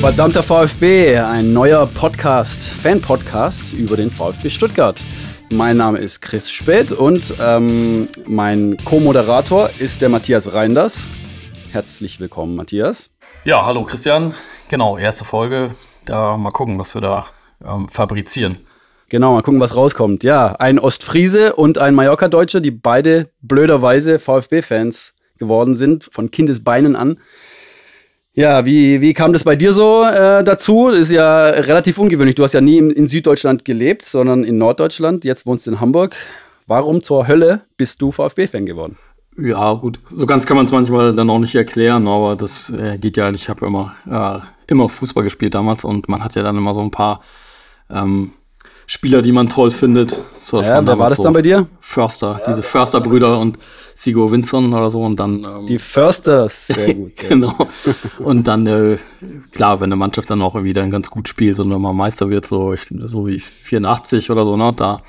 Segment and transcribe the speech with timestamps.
[0.00, 5.02] Verdammter VfB, ein neuer Podcast, Fan-Podcast über den VfB Stuttgart.
[5.50, 11.08] Mein Name ist Chris Spät und ähm, mein Co-Moderator ist der Matthias Reinders.
[11.72, 13.10] Herzlich willkommen, Matthias.
[13.44, 14.34] Ja, hallo Christian.
[14.68, 15.70] Genau, erste Folge.
[16.04, 17.26] Da mal gucken, was wir da
[17.64, 18.58] ähm, fabrizieren.
[19.08, 20.22] Genau, mal gucken, was rauskommt.
[20.22, 27.18] Ja, ein Ostfriese und ein Mallorca-Deutscher, die beide blöderweise VfB-Fans geworden sind, von Kindesbeinen an.
[28.38, 30.92] Ja, wie, wie kam das bei dir so äh, dazu?
[30.92, 32.36] Das ist ja relativ ungewöhnlich.
[32.36, 35.24] Du hast ja nie in, in Süddeutschland gelebt, sondern in Norddeutschland.
[35.24, 36.14] Jetzt wohnst du in Hamburg.
[36.68, 38.96] Warum zur Hölle bist du VfB-Fan geworden?
[39.36, 39.98] Ja, gut.
[40.12, 43.28] So ganz kann man es manchmal dann auch nicht erklären, aber das äh, geht ja.
[43.32, 44.38] Ich habe immer, äh,
[44.70, 47.22] immer Fußball gespielt damals und man hat ja dann immer so ein paar
[47.90, 48.30] ähm,
[48.90, 50.18] Spieler, die man toll findet.
[50.40, 51.66] So, ja, wer war das so dann bei dir?
[51.78, 53.58] Förster, ja, diese Förster-Brüder und
[53.94, 55.44] Sigo Winson oder so und dann.
[55.44, 57.14] Ähm, die Försters, sehr gut.
[57.16, 57.54] Sehr genau.
[58.18, 58.96] und dann, äh,
[59.52, 62.30] klar, wenn eine Mannschaft dann auch irgendwie dann ganz gut spielt und dann mal Meister
[62.30, 65.02] wird, so, ich, so wie 84 oder so, ne, da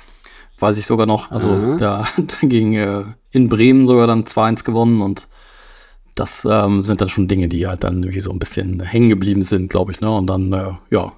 [0.58, 1.30] weiß ich sogar noch.
[1.30, 1.76] Also Aha.
[1.78, 5.26] da, da ging äh, in Bremen sogar dann 2-1 gewonnen und
[6.14, 9.42] das ähm, sind dann schon Dinge, die halt dann irgendwie so ein bisschen hängen geblieben
[9.42, 10.10] sind, glaube ich, ne?
[10.10, 11.12] Und dann, äh, ja,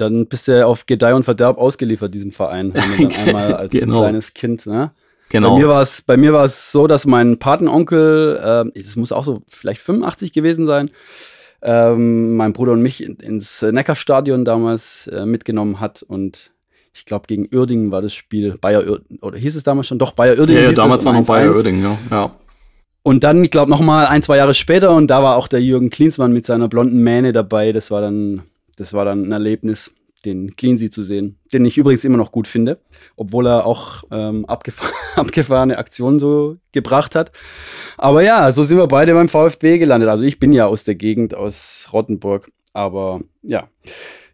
[0.00, 2.74] dann bist du auf Gedeih und Verderb ausgeliefert, diesem Verein.
[2.74, 4.00] Wenn dann einmal als genau.
[4.00, 4.92] kleines Kind, ne?
[5.30, 5.54] Genau.
[5.54, 8.38] Bei mir war es, bei mir war es so, dass mein Patenonkel,
[8.76, 10.90] äh, das muss auch so vielleicht 85 gewesen sein,
[11.62, 16.52] ähm, mein Bruder und mich ins Neckarstadion damals äh, mitgenommen hat und
[16.92, 20.38] ich glaube gegen Uerdingen war das Spiel Bayer oder hieß es damals schon doch Bayer
[20.38, 20.62] Uerdingen.
[20.62, 21.98] Ja, ja damals war noch Bayer Uerdingen, ja.
[22.10, 22.30] ja.
[23.02, 25.60] Und dann, ich glaube, noch mal ein, zwei Jahre später und da war auch der
[25.60, 27.72] Jürgen Klinsmann mit seiner blonden Mähne dabei.
[27.72, 28.44] Das war dann
[28.76, 29.94] das war dann ein Erlebnis,
[30.24, 32.78] den Cleansea zu sehen, den ich übrigens immer noch gut finde,
[33.16, 37.30] obwohl er auch ähm, abgefahr abgefahrene Aktionen so gebracht hat.
[37.96, 40.08] Aber ja, so sind wir beide beim VfB gelandet.
[40.08, 43.68] Also ich bin ja aus der Gegend, aus Rottenburg, aber ja.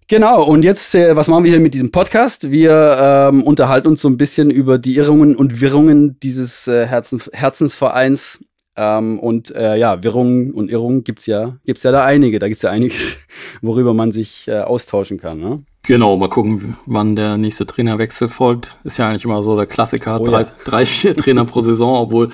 [0.09, 2.51] Genau, und jetzt, äh, was machen wir hier mit diesem Podcast?
[2.51, 7.23] Wir ähm, unterhalten uns so ein bisschen über die Irrungen und Wirrungen dieses äh, Herzen,
[7.33, 8.41] Herzensvereins
[8.81, 12.39] ähm, und äh, ja, Wirrungen und Irrungen gibt's ja, gibt's ja da einige.
[12.39, 13.19] Da gibt's ja einiges,
[13.61, 15.39] worüber man sich äh, austauschen kann.
[15.39, 15.63] Ne?
[15.83, 18.79] Genau, mal gucken, wann der nächste Trainerwechsel folgt.
[18.83, 20.49] Ist ja eigentlich immer so der Klassiker, oh, drei, ja.
[20.65, 22.31] drei, vier Trainer pro Saison, obwohl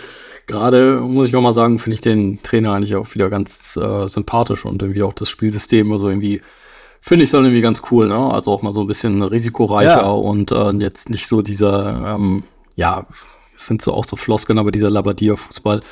[0.47, 4.07] gerade, muss ich auch mal sagen, finde ich den Trainer eigentlich auch wieder ganz äh,
[4.07, 6.43] sympathisch und irgendwie auch das Spielsystem, also irgendwie
[7.01, 8.33] finde ich es dann irgendwie ganz cool, ne?
[8.33, 10.11] Also auch mal so ein bisschen risikoreicher ja.
[10.11, 12.45] und äh, jetzt nicht so dieser, ähm,
[12.77, 13.07] ja,
[13.57, 15.83] es sind so auch so Floskeln, aber dieser Labadia-Fußball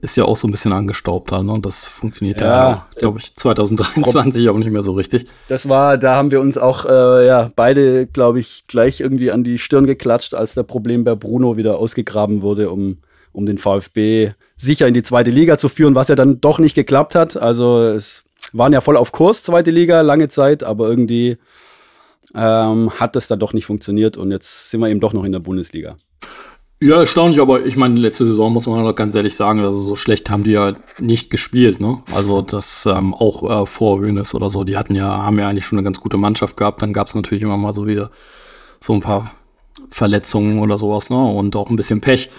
[0.00, 1.52] ist ja auch so ein bisschen angestaubt dann, ne?
[1.52, 5.26] Und das funktioniert ja, ja glaube ich, 2023 auch nicht mehr so richtig.
[5.48, 9.44] Das war, da haben wir uns auch, äh, ja, beide, glaube ich, gleich irgendwie an
[9.44, 12.98] die Stirn geklatscht, als der Problem bei Bruno wieder ausgegraben wurde, um,
[13.32, 16.74] um den VfB sicher in die zweite Liga zu führen, was ja dann doch nicht
[16.74, 17.36] geklappt hat.
[17.36, 21.36] Also es waren ja voll auf Kurs, zweite Liga, lange Zeit, aber irgendwie
[22.34, 25.32] ähm, hat das dann doch nicht funktioniert und jetzt sind wir eben doch noch in
[25.32, 25.96] der Bundesliga.
[26.84, 29.94] Ja, erstaunlich, aber ich meine, letzte Saison muss man doch ganz ehrlich sagen, also so
[29.94, 31.98] schlecht haben die ja nicht gespielt, ne?
[32.12, 35.64] Also das ähm, auch äh, vor Hönes oder so, die hatten ja, haben ja eigentlich
[35.64, 36.82] schon eine ganz gute Mannschaft gehabt.
[36.82, 38.10] Dann gab es natürlich immer mal so wieder
[38.80, 39.30] so ein paar
[39.90, 41.24] Verletzungen oder sowas, ne?
[41.24, 42.30] Und auch ein bisschen Pech.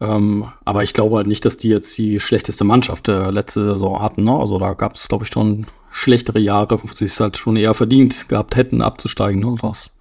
[0.00, 4.00] Ähm, aber ich glaube halt nicht, dass die jetzt die schlechteste Mannschaft der letzte Saison
[4.00, 4.32] hatten, ne?
[4.32, 7.74] Also da gab es, glaube ich, schon schlechtere Jahre, wo sie es halt schon eher
[7.74, 9.56] verdient gehabt hätten, abzusteigen, ne?
[9.60, 9.97] Was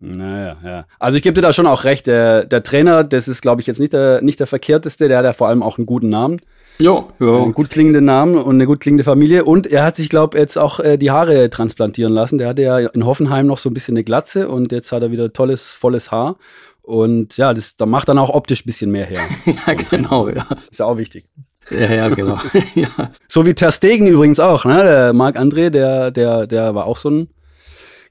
[0.00, 0.86] naja, ja.
[0.98, 2.06] Also ich gebe dir da schon auch recht.
[2.06, 5.08] Der, der Trainer, das ist, glaube ich, jetzt nicht der, nicht der verkehrteste.
[5.08, 6.40] Der hat ja vor allem auch einen guten Namen.
[6.80, 7.42] Ja, ja.
[7.42, 9.44] Einen gut klingenden Namen und eine gut klingende Familie.
[9.44, 12.38] Und er hat sich, glaube ich, jetzt auch äh, die Haare transplantieren lassen.
[12.38, 15.10] Der hatte ja in Hoffenheim noch so ein bisschen eine Glatze und jetzt hat er
[15.10, 16.36] wieder tolles, volles Haar.
[16.82, 19.20] Und ja, das, das macht dann auch optisch ein bisschen mehr her.
[19.66, 20.46] ja, genau, ja.
[20.48, 21.26] Das ist ja auch wichtig.
[21.70, 22.38] Ja, ja, genau.
[22.74, 22.88] ja.
[23.26, 24.82] So wie Ter Stegen übrigens auch, ne?
[24.84, 27.28] Der Marc André, der, der, der war auch so ein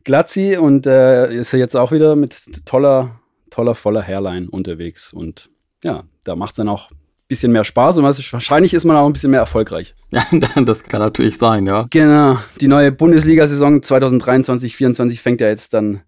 [0.07, 3.19] Glatzi und äh, ist er jetzt auch wieder mit toller,
[3.49, 5.11] toller, voller Hairline unterwegs.
[5.11, 5.49] Und
[5.83, 6.97] ja, da macht es dann auch ein
[7.27, 9.93] bisschen mehr Spaß und was, wahrscheinlich ist man auch ein bisschen mehr erfolgreich.
[10.09, 10.23] Ja,
[10.61, 11.87] das kann natürlich sein, ja.
[11.89, 12.37] Genau.
[12.61, 15.99] Die neue Bundesliga-Saison 2023-24 fängt ja jetzt dann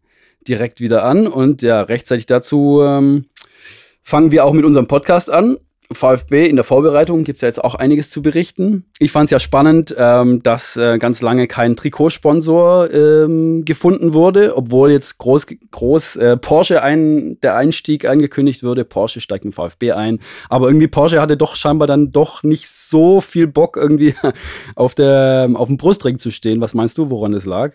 [0.47, 1.27] direkt wieder an.
[1.27, 3.25] Und ja, rechtzeitig dazu ähm,
[4.01, 5.57] fangen wir auch mit unserem Podcast an.
[5.91, 8.85] VfB in der Vorbereitung gibt es ja jetzt auch einiges zu berichten.
[8.99, 14.55] Ich fand es ja spannend, ähm, dass äh, ganz lange kein Trikotsponsor ähm, gefunden wurde,
[14.55, 18.85] obwohl jetzt groß, groß äh, Porsche ein, der Einstieg angekündigt wurde.
[18.85, 20.19] Porsche steigt im VfB ein.
[20.47, 24.13] Aber irgendwie Porsche hatte doch scheinbar dann doch nicht so viel Bock, irgendwie
[24.75, 26.61] auf, der, auf dem Brustring zu stehen.
[26.61, 27.73] Was meinst du, woran es lag?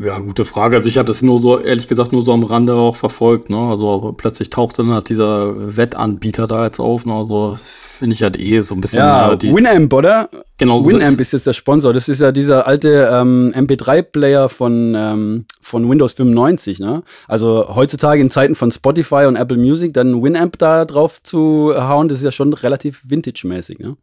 [0.00, 0.76] Ja, gute Frage.
[0.76, 3.50] Also ich habe das nur so, ehrlich gesagt, nur so am Rande auch verfolgt.
[3.50, 3.58] Ne?
[3.58, 7.06] Also plötzlich taucht dann halt dieser Wettanbieter da jetzt auf.
[7.06, 7.14] Ne?
[7.14, 8.98] Also finde ich halt eh so ein bisschen.
[8.98, 10.28] Ja, äh, die, Winamp, oder?
[10.58, 10.84] Genau.
[10.84, 11.92] Winamp ist jetzt der Sponsor.
[11.92, 16.80] Das ist ja dieser alte ähm, MP3-Player von, ähm, von Windows 95.
[16.80, 17.02] Ne?
[17.28, 22.08] Also heutzutage in Zeiten von Spotify und Apple Music dann Winamp da drauf zu hauen,
[22.08, 23.78] das ist ja schon relativ vintage-mäßig.
[23.78, 23.96] Ne?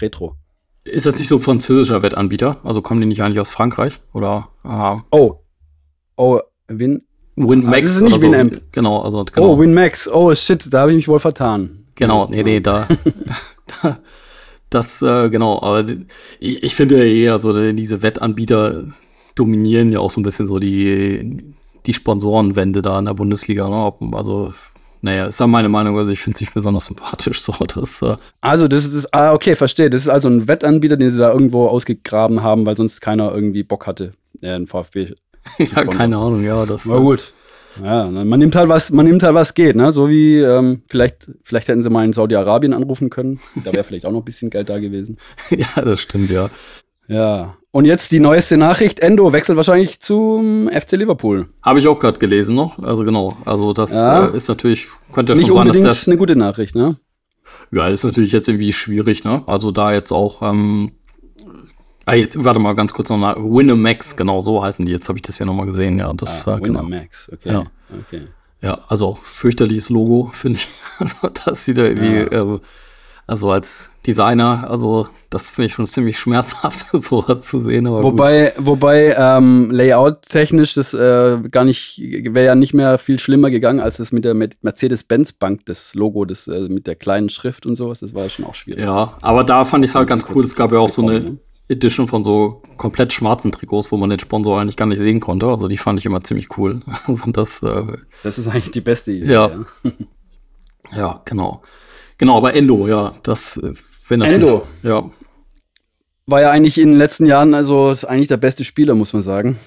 [0.00, 0.36] Retro.
[0.86, 2.58] Ist das nicht so ein französischer Wettanbieter?
[2.64, 4.00] Also kommen die nicht eigentlich aus Frankreich?
[4.12, 4.48] Oder?
[4.62, 5.04] Aha.
[5.10, 5.40] Oh.
[6.16, 7.02] Oh, Win.
[7.36, 7.76] WinMax.
[7.76, 8.54] Ah, das ist nicht Winamp.
[8.54, 8.60] So.
[8.72, 9.52] Genau, also genau.
[9.52, 10.08] Oh, WinMax.
[10.08, 11.86] Oh shit, da habe ich mich wohl vertan.
[11.94, 12.88] Genau, nee, nee, da.
[13.82, 13.98] da
[14.70, 15.84] das, äh, genau, aber
[16.40, 18.84] ich, ich finde eher so, diese Wettanbieter
[19.34, 21.54] dominieren ja auch so ein bisschen so die,
[21.84, 23.68] die Sponsorenwände da in der Bundesliga.
[23.68, 24.16] Ne?
[24.16, 24.52] Also
[25.06, 27.54] naja, ist ja meine Meinung, also ich finde es nicht besonders sympathisch so.
[27.74, 29.88] Das, äh also, das ist, ah, okay, verstehe.
[29.88, 33.62] Das ist also ein Wettanbieter, den sie da irgendwo ausgegraben haben, weil sonst keiner irgendwie
[33.62, 34.12] Bock hatte,
[34.42, 35.14] äh, ein VfB.
[35.58, 36.86] ja, keine Ahnung, ja, das.
[36.86, 37.32] Na gut.
[37.80, 39.92] Ja, man nimmt halt was, man nimmt halt was geht, ne?
[39.92, 43.38] So wie ähm, vielleicht, vielleicht hätten sie mal in Saudi-Arabien anrufen können.
[43.64, 45.18] Da wäre vielleicht auch noch ein bisschen Geld da gewesen.
[45.50, 46.50] ja, das stimmt, ja.
[47.08, 47.56] Ja.
[47.70, 51.48] Und jetzt die neueste Nachricht: Endo wechselt wahrscheinlich zum FC Liverpool.
[51.62, 52.78] Habe ich auch gerade gelesen noch.
[52.78, 53.36] Also genau.
[53.44, 54.26] Also das ja.
[54.26, 56.96] äh, ist natürlich könnte ja schon Nicht sein, unbedingt dass der, eine gute Nachricht, ne?
[57.70, 59.42] Ja, ist natürlich jetzt irgendwie schwierig, ne?
[59.46, 60.42] Also da jetzt auch.
[60.42, 60.92] Ähm,
[62.06, 63.36] ah, jetzt warte mal ganz kurz noch mal.
[63.36, 64.92] Winamax, genau so heißen die.
[64.92, 65.98] Jetzt habe ich das ja noch mal gesehen.
[65.98, 66.48] Ja, das.
[66.48, 66.80] Ah, äh, genau.
[66.80, 67.52] Winamax, okay.
[67.52, 67.64] Ja.
[68.06, 68.22] okay.
[68.62, 70.68] Ja, also auch fürchterliches Logo, finde ich.
[70.98, 72.34] Also das sieht ja irgendwie.
[72.34, 72.54] Ja.
[72.54, 72.58] Äh,
[73.26, 77.90] also als Designer, also das finde ich schon ziemlich schmerzhaft, sowas zu sehen.
[77.90, 78.66] wobei, gut.
[78.66, 83.96] wobei ähm, Layout-technisch das äh, gar nicht, wäre ja nicht mehr viel schlimmer gegangen, als
[83.96, 88.14] das mit der Mercedes-Benz-Bank, das Logo, das äh, mit der kleinen Schrift und sowas, das
[88.14, 88.84] war ja schon auch schwierig.
[88.84, 90.44] Ja, aber da fand ich es halt ganz cool.
[90.44, 91.38] Es gab ja auch so eine ne?
[91.68, 95.46] Edition von so komplett schwarzen Trikots, wo man den Sponsor eigentlich gar nicht sehen konnte.
[95.46, 96.82] Also die fand ich immer ziemlich cool.
[97.08, 97.82] Also das, äh,
[98.22, 99.32] das ist eigentlich die beste Idee.
[99.32, 99.50] Ja,
[99.82, 99.90] ja.
[100.96, 101.62] ja genau.
[102.18, 103.74] Genau, aber Endo, ja, das äh,
[104.08, 104.66] wenn Endo.
[104.82, 105.10] Ja.
[106.26, 109.58] War ja eigentlich in den letzten Jahren also eigentlich der beste Spieler, muss man sagen.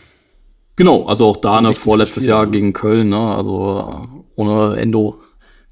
[0.76, 3.18] Genau, also auch da ne, vorletztes Jahr gegen Köln, ne?
[3.36, 5.20] Also ohne Endo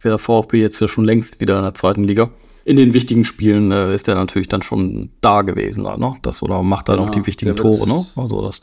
[0.02, 2.32] wäre der VfB jetzt ja schon längst wieder in der zweiten Liga.
[2.66, 6.16] In den wichtigen Spielen äh, ist er natürlich dann schon da gewesen, ne?
[6.22, 8.06] Das oder macht dann ja, auch die wichtigen Tore, ne?
[8.16, 8.62] Also das.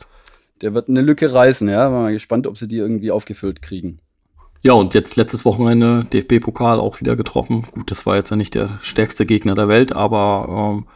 [0.61, 1.89] Der wird eine Lücke reißen, ja.
[1.89, 3.99] Mal gespannt, ob sie die irgendwie aufgefüllt kriegen.
[4.65, 7.67] Ja, und jetzt letztes Wochenende DFB-Pokal auch wieder getroffen.
[7.69, 10.87] Gut, das war jetzt ja nicht der stärkste Gegner der Welt, aber ähm,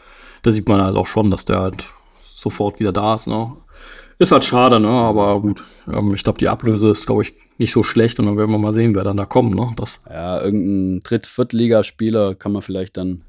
[0.41, 1.85] da sieht man halt auch schon, dass der halt
[2.19, 3.27] sofort wieder da ist.
[3.27, 3.51] Ne?
[4.17, 4.87] Ist halt schade, ne?
[4.87, 5.63] aber gut.
[5.87, 8.57] Ähm, ich glaube, die Ablöse ist, glaube ich, nicht so schlecht und dann werden wir
[8.57, 9.53] mal sehen, wer dann da kommt.
[9.53, 9.71] Ne?
[9.75, 13.21] Das ja, irgendein Dritt-, Viertligaspieler kann man vielleicht dann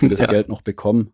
[0.00, 0.26] das ja.
[0.26, 1.12] Geld noch bekommen.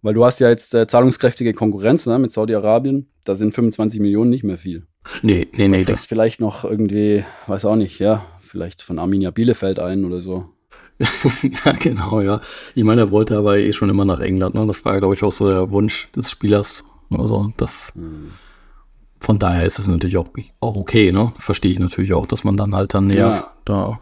[0.00, 3.06] Weil du hast ja jetzt äh, zahlungskräftige Konkurrenz ne, mit Saudi-Arabien.
[3.26, 4.86] Da sind 25 Millionen nicht mehr viel.
[5.22, 5.84] Nee, nee, nee.
[5.84, 10.46] Das vielleicht noch irgendwie, weiß auch nicht, ja, vielleicht von Arminia Bielefeld ein oder so.
[10.98, 12.40] ja, genau, ja.
[12.74, 14.66] Ich meine, er wollte aber eh schon immer nach England, ne?
[14.66, 16.84] Das war glaube ich, auch so der Wunsch des Spielers.
[17.10, 17.92] Also, das.
[17.94, 18.30] Hm.
[19.18, 20.28] Von daher ist es natürlich auch,
[20.60, 21.32] auch okay, ne?
[21.38, 23.54] Verstehe ich natürlich auch, dass man dann halt dann näher ja.
[23.64, 24.00] da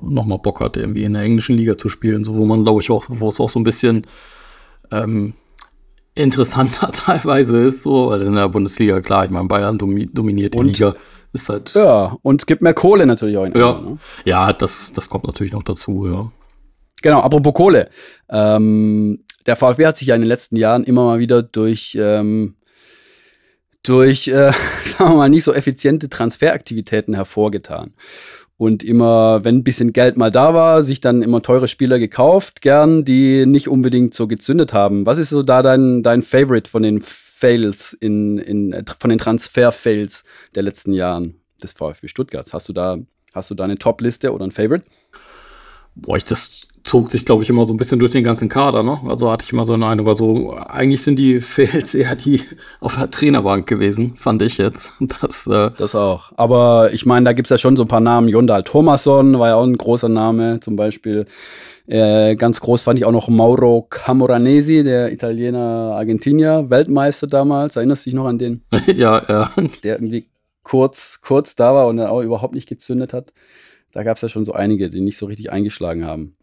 [0.00, 2.90] nochmal Bock hat, irgendwie in der englischen Liga zu spielen, so wo man, glaube ich,
[2.90, 4.06] auch, wo es auch so ein bisschen
[4.90, 5.34] ähm,
[6.22, 10.66] interessanter teilweise ist, so, weil in der Bundesliga, klar, ich meine, Bayern dominiert die und,
[10.66, 10.94] Liga.
[11.32, 11.74] Ist halt.
[11.74, 13.98] Ja, und es gibt mehr Kohle natürlich auch in Ja, England, ne?
[14.24, 16.32] ja das, das kommt natürlich noch dazu, ja.
[17.02, 17.88] Genau, apropos Kohle.
[18.28, 22.56] Ähm, der VfB hat sich ja in den letzten Jahren immer mal wieder durch, ähm,
[23.82, 24.52] durch, äh,
[24.84, 27.94] sagen wir mal, nicht so effiziente Transferaktivitäten hervorgetan
[28.60, 32.60] und immer, wenn ein bisschen Geld mal da war, sich dann immer teure Spieler gekauft,
[32.60, 35.06] gern, die nicht unbedingt so gezündet haben.
[35.06, 40.24] Was ist so da dein, dein Favorite von den Fails in, in, von den Transfer-Fails
[40.54, 42.52] der letzten Jahren des VfB Stuttgarts?
[42.52, 42.98] Hast du da,
[43.32, 44.84] hast du da eine Top-Liste oder ein Favorite?
[45.94, 48.82] Boah, ich das zog sich, glaube ich, immer so ein bisschen durch den ganzen Kader,
[48.82, 49.00] ne?
[49.06, 50.08] Also hatte ich immer so eine Eindruck.
[50.08, 52.42] Also eigentlich sind die Fails eher die
[52.80, 54.92] auf der Trainerbank gewesen, fand ich jetzt.
[55.20, 56.32] Das, äh das auch.
[56.36, 58.28] Aber ich meine, da gibt's ja schon so ein paar Namen.
[58.28, 61.26] Jondal Thomasson war ja auch ein großer Name, zum Beispiel.
[61.86, 67.76] Äh, ganz groß fand ich auch noch Mauro Camoranesi, der Italiener Argentinier, Weltmeister damals.
[67.76, 68.62] Erinnerst du dich noch an den?
[68.86, 69.50] ja, ja.
[69.82, 70.28] Der irgendwie
[70.62, 73.32] kurz, kurz da war und dann auch überhaupt nicht gezündet hat.
[73.92, 76.36] Da gab's ja schon so einige, die nicht so richtig eingeschlagen haben.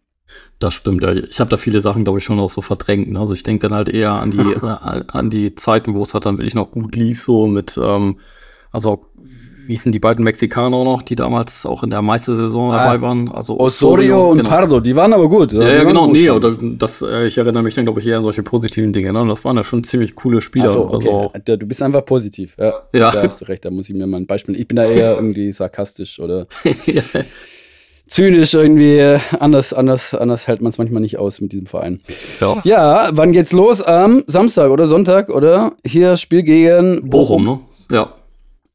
[0.59, 1.13] Das stimmt, ja.
[1.13, 3.09] Ich habe da viele Sachen, glaube ich, schon auch so verdrängt.
[3.11, 3.19] Ne?
[3.19, 6.25] Also ich denke dann halt eher an die, äh, an die Zeiten, wo es halt
[6.25, 8.17] dann wirklich noch gut lief, so mit, ähm,
[8.71, 9.05] also
[9.67, 13.29] wie sind die beiden Mexikaner noch, die damals auch in der Meistersaison ah, dabei waren?
[13.29, 14.49] Also Osorio, Osorio und genau.
[14.49, 15.51] Pardo, die waren aber gut.
[15.51, 18.23] Ja, ja, genau, nee, oder das, äh, ich erinnere mich dann, glaube ich, eher an
[18.23, 19.11] solche positiven Dinge.
[19.11, 19.25] Ne?
[19.27, 20.71] Das waren ja schon ziemlich coole Spieler.
[20.71, 21.09] So, okay.
[21.09, 22.55] also, du bist einfach positiv.
[22.57, 23.11] Ja, ja.
[23.11, 24.55] Da hast du recht, da muss ich mir mal ein Beispiel.
[24.55, 26.47] Ich bin da eher irgendwie sarkastisch oder
[26.85, 27.03] ja.
[28.07, 29.19] Zynisch irgendwie.
[29.39, 32.01] Anders, anders, anders hält man es manchmal nicht aus mit diesem Verein.
[32.39, 32.61] Ja.
[32.63, 33.81] ja, wann geht's los?
[33.81, 35.73] Am Samstag oder Sonntag, oder?
[35.85, 37.45] Hier Spiel gegen Bochum.
[37.45, 37.95] Bochum ne?
[37.95, 38.13] Ja.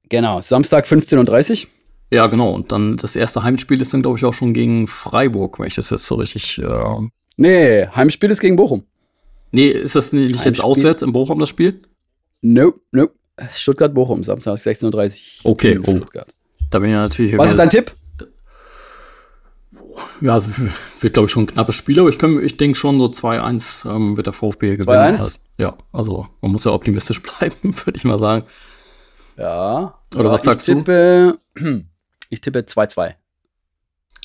[0.09, 1.71] Genau, Samstag 15.30 Uhr.
[2.13, 2.53] Ja, genau.
[2.53, 5.75] Und dann das erste Heimspiel ist dann, glaube ich, auch schon gegen Freiburg, wenn ich
[5.75, 6.59] das jetzt so richtig.
[6.59, 7.09] Äh
[7.39, 8.85] nee, Heimspiel ist gegen Bochum.
[9.51, 10.53] Nee, ist das nicht Heimspiel?
[10.53, 11.81] jetzt auswärts in Bochum das Spiel?
[12.43, 13.15] Nope, nope.
[13.55, 15.51] Stuttgart-Bochum, Samstag 16.30 Uhr.
[15.53, 15.97] Okay, oh.
[15.97, 16.29] Stuttgart.
[16.71, 17.39] Da bin ich natürlich.
[17.39, 17.93] Was ist dein Tipp?
[20.21, 20.61] Ja, es
[21.01, 24.17] wird, glaube ich, schon ein knappes Spiel, aber ich, ich denke schon so 2-1 ähm,
[24.17, 25.19] wird der VfB gewinnen.
[25.19, 25.39] 2-1?
[25.59, 28.47] Ja, also man muss ja optimistisch bleiben, würde ich mal sagen.
[29.37, 29.99] Ja.
[30.15, 31.85] Oder was sagst ich tippe, du?
[32.31, 33.15] Ich tippe 2-2.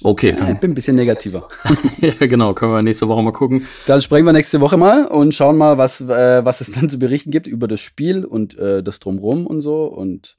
[0.03, 0.35] Okay.
[0.37, 1.49] Ja, ich bin ein bisschen negativer.
[2.01, 2.53] ja, genau.
[2.53, 3.65] Können wir nächste Woche mal gucken.
[3.87, 6.99] Dann sprechen wir nächste Woche mal und schauen mal, was, äh, was es dann zu
[6.99, 9.85] berichten gibt über das Spiel und äh, das Drumrum und so.
[9.85, 10.37] Und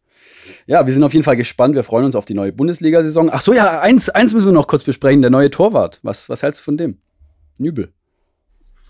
[0.67, 1.75] ja, wir sind auf jeden Fall gespannt.
[1.75, 3.31] Wir freuen uns auf die neue Bundesliga-Saison.
[3.33, 5.23] Ach so, ja, eins, eins müssen wir noch kurz besprechen.
[5.23, 6.01] Der neue Torwart.
[6.03, 6.99] Was, was hältst du von dem?
[7.59, 7.93] Nübel.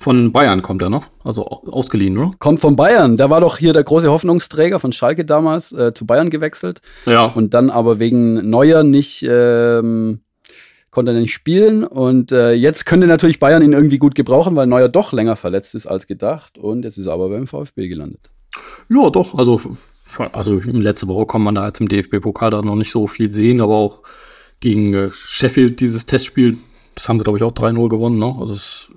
[0.00, 2.30] Von Bayern kommt er noch, also ausgeliehen, oder?
[2.38, 3.16] Kommt von Bayern.
[3.16, 6.80] Der war doch hier der große Hoffnungsträger von Schalke damals äh, zu Bayern gewechselt.
[7.04, 7.24] Ja.
[7.24, 10.20] Und dann aber wegen Neuer nicht ähm,
[10.90, 11.82] konnte er nicht spielen.
[11.82, 15.74] Und äh, jetzt könnte natürlich Bayern ihn irgendwie gut gebrauchen, weil Neuer doch länger verletzt
[15.74, 16.58] ist als gedacht.
[16.58, 18.30] Und jetzt ist er aber beim VfB gelandet.
[18.88, 19.34] Ja, doch.
[19.34, 19.60] Also,
[20.32, 23.60] also letzte Woche kann man da jetzt im DFB-Pokal da noch nicht so viel sehen,
[23.60, 24.00] aber auch
[24.60, 26.58] gegen äh, Sheffield dieses Testspiel,
[26.94, 28.18] das haben sie, glaube ich, auch 3-0 gewonnen.
[28.18, 28.34] Ne?
[28.40, 28.88] Also es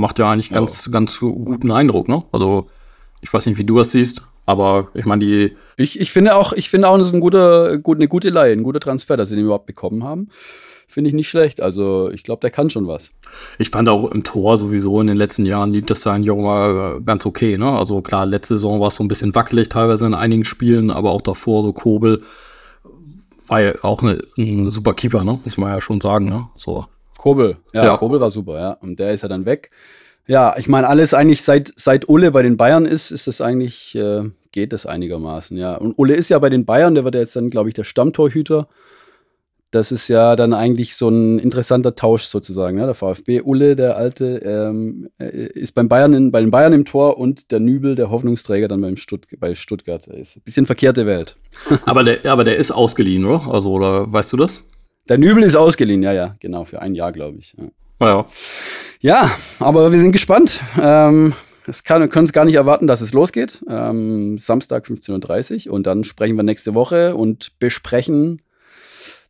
[0.00, 0.92] macht ja eigentlich ganz, ja.
[0.92, 2.24] ganz guten Eindruck, ne?
[2.32, 2.68] Also,
[3.20, 5.56] ich weiß nicht, wie du das siehst, aber ich meine, die.
[5.76, 8.52] Ich, ich finde auch, ich finde auch, das ist ein guter, gut, eine gute Leihe,
[8.52, 10.30] ein guter Transfer, dass sie den überhaupt bekommen haben.
[10.90, 11.62] Finde ich nicht schlecht.
[11.62, 13.12] Also, ich glaube, der kann schon was.
[13.58, 17.24] Ich fand auch im Tor sowieso in den letzten Jahren lief das sein Junge ganz
[17.26, 17.70] okay, ne?
[17.70, 21.12] Also klar, letzte Saison war es so ein bisschen wackelig teilweise in einigen Spielen, aber
[21.12, 22.22] auch davor so Kobel
[23.46, 25.38] war ja auch eine, ein super Keeper, ne?
[25.44, 26.48] Muss man ja schon sagen, ne?
[26.56, 26.86] So.
[27.16, 28.72] Kobel, ja, ja, Kobel war super, ja.
[28.80, 29.70] Und der ist ja dann weg.
[30.26, 33.94] Ja, ich meine, alles eigentlich seit, seit Ulle bei den Bayern ist, ist das eigentlich,
[33.94, 35.76] äh, geht das einigermaßen, ja.
[35.76, 37.84] Und Ulle ist ja bei den Bayern, der wird ja jetzt dann, glaube ich, der
[37.84, 38.66] Stammtorhüter.
[39.70, 42.78] Das ist ja dann eigentlich so ein interessanter Tausch sozusagen.
[42.78, 42.86] Ja?
[42.86, 46.84] Der VfB Ulle, der alte, ähm, äh, ist beim Bayern in, bei den Bayern im
[46.84, 50.06] Tor und der Nübel, der Hoffnungsträger, dann beim Stutt bei Stuttgart.
[50.08, 51.36] Ist ein bisschen verkehrte Welt.
[51.84, 53.46] aber, der, aber der ist ausgeliehen, oder?
[53.48, 54.64] Also, oder weißt du das?
[55.08, 57.54] Der Nübel ist ausgeliehen, ja, ja, genau, für ein Jahr, glaube ich.
[58.00, 58.06] Ja.
[58.06, 58.26] ja.
[59.00, 60.60] ja, aber wir sind gespannt.
[60.80, 61.32] Ähm,
[61.66, 63.64] es kann, können es gar nicht erwarten, dass es losgeht.
[63.68, 68.42] Ähm, Samstag 15.30 Uhr und dann sprechen wir nächste Woche und besprechen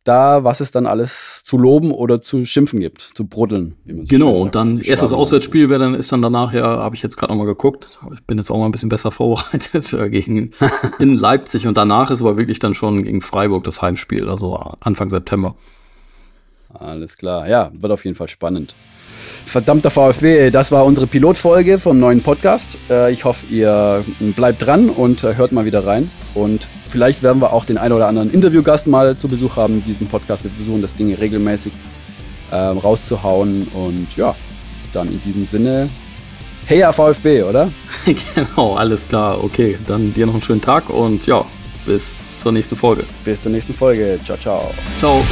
[0.03, 3.75] da, was es dann alles zu loben oder zu schimpfen gibt, zu bruddeln.
[3.85, 7.31] genau, und dann erstes Auswärtsspiel wäre dann, ist dann danach ja, habe ich jetzt gerade
[7.31, 10.51] nochmal geguckt, ich bin jetzt auch mal ein bisschen besser vorbereitet, äh, gegen
[10.99, 15.09] in Leipzig und danach ist aber wirklich dann schon gegen Freiburg das Heimspiel, also Anfang
[15.09, 15.55] September.
[16.73, 18.75] Alles klar, ja, wird auf jeden Fall spannend.
[19.45, 22.77] Verdammter VfB, das war unsere Pilotfolge vom neuen Podcast.
[22.89, 24.03] Äh, ich hoffe, ihr
[24.35, 26.09] bleibt dran und äh, hört mal wieder rein.
[26.33, 29.85] Und vielleicht werden wir auch den einen oder anderen Interviewgast mal zu Besuch haben in
[29.85, 30.43] diesem Podcast.
[30.43, 31.73] Wir versuchen das Ding regelmäßig
[32.51, 33.67] ähm, rauszuhauen.
[33.73, 34.35] Und ja,
[34.93, 35.89] dann in diesem Sinne,
[36.65, 37.71] hey VfB, oder?
[38.35, 39.43] genau, alles klar.
[39.43, 41.43] Okay, dann dir noch einen schönen Tag und ja,
[41.85, 43.05] bis zur nächsten Folge.
[43.23, 44.19] Bis zur nächsten Folge.
[44.23, 44.71] Ciao, ciao.
[44.99, 45.23] Ciao.